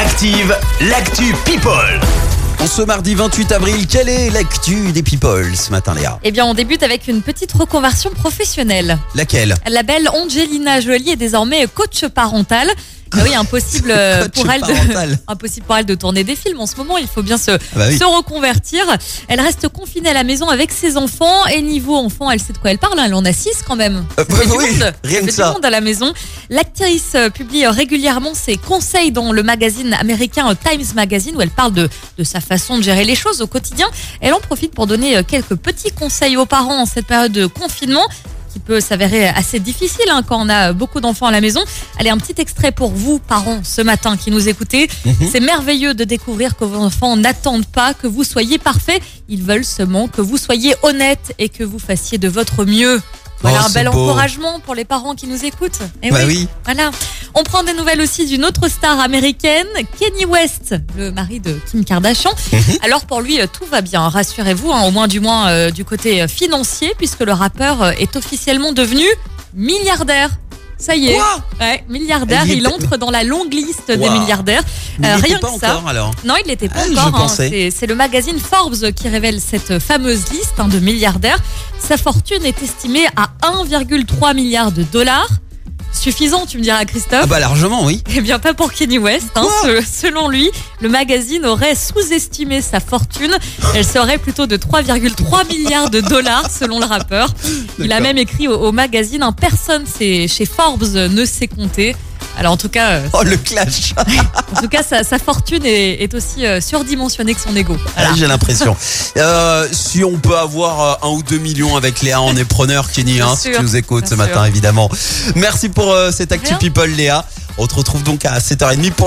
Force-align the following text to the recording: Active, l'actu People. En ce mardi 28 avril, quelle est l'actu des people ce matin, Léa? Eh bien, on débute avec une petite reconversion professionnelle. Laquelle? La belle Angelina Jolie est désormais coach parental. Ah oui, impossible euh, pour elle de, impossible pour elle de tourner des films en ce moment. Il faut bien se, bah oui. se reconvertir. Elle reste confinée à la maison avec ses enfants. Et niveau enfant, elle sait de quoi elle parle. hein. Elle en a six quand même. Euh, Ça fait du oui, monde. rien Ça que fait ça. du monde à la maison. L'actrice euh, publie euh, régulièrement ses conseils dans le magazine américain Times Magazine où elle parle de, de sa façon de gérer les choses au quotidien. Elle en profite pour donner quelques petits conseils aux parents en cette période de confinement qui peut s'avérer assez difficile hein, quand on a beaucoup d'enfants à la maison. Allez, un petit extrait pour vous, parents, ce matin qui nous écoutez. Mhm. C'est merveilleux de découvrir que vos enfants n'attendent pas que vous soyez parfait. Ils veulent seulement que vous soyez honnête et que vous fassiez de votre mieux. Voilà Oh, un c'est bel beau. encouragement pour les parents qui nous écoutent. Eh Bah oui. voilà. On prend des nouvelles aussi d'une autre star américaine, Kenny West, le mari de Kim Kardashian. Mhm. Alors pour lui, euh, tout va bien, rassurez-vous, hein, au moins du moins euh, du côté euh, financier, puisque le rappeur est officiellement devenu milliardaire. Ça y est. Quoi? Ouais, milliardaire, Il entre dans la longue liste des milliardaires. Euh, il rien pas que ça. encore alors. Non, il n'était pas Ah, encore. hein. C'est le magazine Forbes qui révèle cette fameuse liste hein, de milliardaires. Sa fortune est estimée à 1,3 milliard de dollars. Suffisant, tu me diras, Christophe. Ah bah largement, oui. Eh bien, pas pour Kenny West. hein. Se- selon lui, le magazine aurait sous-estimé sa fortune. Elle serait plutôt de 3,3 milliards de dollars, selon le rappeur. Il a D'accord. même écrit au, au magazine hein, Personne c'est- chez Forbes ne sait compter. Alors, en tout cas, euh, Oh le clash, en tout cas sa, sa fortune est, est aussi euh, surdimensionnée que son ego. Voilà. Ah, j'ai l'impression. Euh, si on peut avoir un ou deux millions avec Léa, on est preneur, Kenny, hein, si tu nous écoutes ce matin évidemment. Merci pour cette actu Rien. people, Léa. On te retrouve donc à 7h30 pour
Active, 0.00 0.56
l'actu 0.80 1.34
People. 1.44 2.00
En 2.60 2.66
ce 2.68 2.82
mardi 2.82 3.16
28 3.16 3.50
avril, 3.50 3.86
quelle 3.88 4.08
est 4.08 4.30
l'actu 4.30 4.92
des 4.92 5.02
people 5.02 5.56
ce 5.56 5.72
matin, 5.72 5.92
Léa? 5.92 6.20
Eh 6.22 6.30
bien, 6.30 6.46
on 6.46 6.54
débute 6.54 6.84
avec 6.84 7.08
une 7.08 7.20
petite 7.20 7.52
reconversion 7.52 8.10
professionnelle. 8.10 8.96
Laquelle? 9.16 9.56
La 9.68 9.82
belle 9.82 10.08
Angelina 10.10 10.80
Jolie 10.80 11.10
est 11.10 11.16
désormais 11.16 11.66
coach 11.66 12.06
parental. 12.06 12.68
Ah 13.12 13.18
oui, 13.24 13.34
impossible 13.34 13.90
euh, 13.96 14.28
pour 14.28 14.50
elle 14.50 14.60
de, 14.62 15.16
impossible 15.28 15.66
pour 15.66 15.76
elle 15.76 15.86
de 15.86 15.94
tourner 15.94 16.24
des 16.24 16.36
films 16.36 16.60
en 16.60 16.66
ce 16.66 16.76
moment. 16.76 16.98
Il 16.98 17.06
faut 17.08 17.22
bien 17.22 17.38
se, 17.38 17.52
bah 17.74 17.86
oui. 17.88 17.98
se 17.98 18.04
reconvertir. 18.04 18.84
Elle 19.28 19.40
reste 19.40 19.68
confinée 19.68 20.10
à 20.10 20.14
la 20.14 20.24
maison 20.24 20.48
avec 20.48 20.72
ses 20.72 20.96
enfants. 20.96 21.46
Et 21.46 21.62
niveau 21.62 21.96
enfant, 21.96 22.30
elle 22.30 22.40
sait 22.40 22.52
de 22.52 22.58
quoi 22.58 22.70
elle 22.70 22.78
parle. 22.78 22.98
hein. 22.98 23.04
Elle 23.06 23.14
en 23.14 23.24
a 23.24 23.32
six 23.32 23.62
quand 23.66 23.76
même. 23.76 24.04
Euh, 24.18 24.24
Ça 24.28 24.36
fait 24.36 24.46
du 24.46 24.52
oui, 24.52 24.70
monde. 24.72 24.92
rien 25.04 25.14
Ça 25.14 25.20
que 25.20 25.26
fait 25.26 25.32
ça. 25.32 25.48
du 25.48 25.54
monde 25.54 25.64
à 25.64 25.70
la 25.70 25.80
maison. 25.80 26.12
L'actrice 26.50 27.12
euh, 27.14 27.30
publie 27.30 27.64
euh, 27.64 27.70
régulièrement 27.70 28.34
ses 28.34 28.56
conseils 28.56 29.12
dans 29.12 29.32
le 29.32 29.42
magazine 29.42 29.94
américain 29.94 30.54
Times 30.54 30.84
Magazine 30.94 31.36
où 31.36 31.40
elle 31.40 31.50
parle 31.50 31.72
de, 31.72 31.88
de 32.18 32.24
sa 32.24 32.40
façon 32.40 32.78
de 32.78 32.82
gérer 32.82 33.04
les 33.04 33.14
choses 33.14 33.40
au 33.42 33.46
quotidien. 33.46 33.86
Elle 34.20 34.32
en 34.34 34.40
profite 34.40 34.74
pour 34.74 34.86
donner 34.86 35.22
quelques 35.24 35.54
petits 35.56 35.90
conseils 35.92 36.36
aux 36.36 36.46
parents 36.46 36.82
en 36.82 36.86
cette 36.86 37.06
période 37.06 37.32
de 37.32 37.46
confinement 37.46 38.06
qui 38.52 38.58
peut 38.58 38.80
s'avérer 38.80 39.28
assez 39.28 39.60
difficile 39.60 40.06
hein, 40.10 40.22
quand 40.26 40.44
on 40.44 40.48
a 40.48 40.72
beaucoup 40.72 41.00
d'enfants 41.00 41.26
à 41.26 41.30
la 41.32 41.40
maison. 41.40 41.60
Allez, 41.98 42.10
un 42.10 42.18
petit 42.18 42.40
extrait 42.40 42.72
pour 42.72 42.90
vous, 42.90 43.18
parents, 43.18 43.60
ce 43.64 43.82
matin 43.82 44.16
qui 44.16 44.30
nous 44.30 44.48
écoutez. 44.48 44.88
Mhm. 45.04 45.14
C'est 45.30 45.40
merveilleux 45.40 45.94
de 45.94 46.04
découvrir 46.04 46.56
que 46.56 46.64
vos 46.64 46.78
enfants 46.78 47.16
n'attendent 47.16 47.66
pas 47.66 47.94
que 47.94 48.06
vous 48.06 48.24
soyez 48.24 48.58
parfait. 48.58 49.00
Ils 49.28 49.42
veulent 49.42 49.64
seulement 49.64 50.08
que 50.08 50.20
vous 50.20 50.36
soyez 50.38 50.74
honnête 50.82 51.34
et 51.38 51.48
que 51.48 51.64
vous 51.64 51.78
fassiez 51.78 52.18
de 52.18 52.28
votre 52.28 52.64
mieux. 52.64 53.00
Voilà 53.40 53.58
Oh, 53.60 53.64
un 53.66 53.68
c'est 53.68 53.74
bel 53.74 53.88
beau. 53.92 54.08
encouragement 54.08 54.58
pour 54.58 54.74
les 54.74 54.84
parents 54.84 55.14
qui 55.14 55.26
nous 55.28 55.44
écoutent. 55.44 55.78
Eh 56.02 56.10
Bah 56.10 56.20
oui. 56.26 56.48
voilà. 56.64 56.90
On 57.38 57.42
prend 57.44 57.62
des 57.62 57.72
nouvelles 57.72 58.00
aussi 58.00 58.26
d'une 58.26 58.44
autre 58.44 58.68
star 58.68 58.98
américaine, 58.98 59.66
Kenny 59.98 60.24
West, 60.24 60.74
le 60.96 61.12
mari 61.12 61.38
de 61.38 61.52
Kim 61.70 61.84
Kardashian. 61.84 62.32
Mhm. 62.52 62.60
Alors 62.82 63.04
pour 63.06 63.20
lui, 63.20 63.40
euh, 63.40 63.46
tout 63.46 63.64
va 63.70 63.80
bien, 63.80 64.08
rassurez-vous, 64.08 64.72
hein, 64.72 64.82
au 64.86 64.90
moins 64.90 65.06
du 65.06 65.20
moins 65.20 65.48
euh, 65.48 65.70
du 65.70 65.84
côté 65.84 66.20
euh, 66.22 66.26
financier, 66.26 66.94
puisque 66.98 67.20
le 67.20 67.32
rappeur 67.32 67.92
est 68.00 68.16
officiellement 68.16 68.72
devenu 68.72 69.04
milliardaire. 69.54 70.30
Ça 70.78 70.94
y 70.96 71.08
est. 71.08 71.14
Quoi? 71.14 71.42
Ouais, 71.60 71.84
milliardaire, 71.88 72.44
Il 72.46 72.66
entre 72.68 72.96
dans 72.96 73.10
la 73.10 73.24
longue 73.24 73.52
liste 73.52 73.88
des 73.90 73.96
milliardaires. 74.10 74.62
Euh, 75.04 75.16
il 75.18 75.24
rien 75.24 75.38
pas 75.38 75.50
que 75.52 75.58
ça. 75.60 75.76
encore 75.76 75.88
alors. 75.88 76.10
Non, 76.24 76.34
il 76.44 76.48
n'était 76.48 76.68
pas 76.68 76.80
Ah, 76.96 77.06
encore. 77.08 77.30
hein. 77.30 77.48
C'est 77.70 77.86
le 77.86 77.94
magazine 77.94 78.38
Forbes 78.38 78.92
qui 78.92 79.08
révèle 79.08 79.40
cette 79.40 79.78
fameuse 79.80 80.28
liste 80.30 80.54
hein, 80.58 80.68
de 80.68 80.78
milliardaires. 80.78 81.38
Sa 81.80 81.96
fortune 81.96 82.44
est 82.44 82.62
estimée 82.62 83.06
à 83.16 83.28
1,3 83.42 84.34
milliard 84.34 84.70
de 84.72 84.82
dollars. 84.84 85.28
Suffisant, 85.92 86.46
tu 86.46 86.58
me 86.58 86.62
diras, 86.62 86.84
Christophe. 86.84 87.20
Ah 87.22 87.26
bah 87.26 87.40
largement, 87.40 87.84
oui. 87.84 88.02
Eh 88.14 88.20
bien, 88.20 88.38
pas 88.38 88.54
pour 88.54 88.72
Kenny 88.72 88.98
West. 88.98 89.30
hein. 89.34 89.46
Se- 89.64 89.82
selon 90.06 90.28
lui, 90.28 90.48
le 90.80 90.88
magazine 90.88 91.44
aurait 91.44 91.74
sous-estimé 91.74 92.62
sa 92.62 92.78
fortune. 92.78 93.36
Elle 93.74 93.84
serait 93.84 94.18
plutôt 94.18 94.46
de 94.46 94.56
3,3 94.56 95.46
milliards 95.48 95.90
de 95.90 96.00
dollars, 96.00 96.48
selon 96.50 96.78
le 96.78 96.86
rappeur. 96.86 97.28
Il 97.78 97.86
a 97.86 97.88
D'accord. 97.88 98.02
même 98.02 98.18
écrit 98.18 98.46
au, 98.46 98.54
au 98.54 98.70
magazine 98.72 99.22
hein, 99.22 99.32
Personne 99.32 99.84
c'est- 99.86 100.28
chez 100.28 100.44
Forbes 100.46 100.84
ne 100.94 101.24
sait 101.24 101.48
compter. 101.48 101.96
Alors, 102.38 102.52
en 102.52 102.56
tout 102.56 102.68
cas, 102.68 102.90
euh, 102.90 103.08
Oh 103.14 103.24
le 103.24 103.36
clash, 103.36 103.94
en 104.56 104.60
tout 104.60 104.68
cas 104.68 104.84
sa, 104.84 105.02
sa 105.02 105.18
fortune 105.18 105.64
est, 105.66 106.02
est 106.04 106.14
aussi 106.14 106.46
euh, 106.46 106.60
surdimensionnée 106.60 107.34
que 107.34 107.40
son 107.40 107.54
ego. 107.56 107.76
Voilà. 107.94 108.10
Ah, 108.12 108.14
j'ai 108.16 108.28
l'impression. 108.28 108.76
Euh, 109.16 109.66
si 109.72 110.04
on 110.04 110.18
peut 110.18 110.36
avoir 110.38 111.04
un 111.04 111.08
ou 111.08 111.22
deux 111.24 111.38
millions 111.38 111.76
avec 111.76 112.00
Léa, 112.00 112.22
on 112.22 112.36
est 112.36 112.44
preneur, 112.44 112.92
Kenny, 112.92 113.20
hein, 113.20 113.34
si 113.36 113.50
tu 113.50 113.60
nous 113.60 113.74
écoutes 113.74 114.06
ce 114.06 114.14
matin 114.14 114.44
évidemment. 114.44 114.88
Merci 115.34 115.68
pour 115.68 115.94
cette 116.12 116.30
actu 116.30 116.50
Rien. 116.50 116.58
people, 116.58 116.90
Léa. 116.90 117.24
On 117.60 117.66
te 117.66 117.74
retrouve 117.74 118.04
donc 118.04 118.24
à 118.24 118.38
7h30 118.38 118.92
pour 118.92 119.06